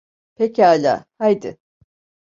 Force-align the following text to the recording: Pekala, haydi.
Pekala, 0.35 1.05
haydi. 1.19 1.57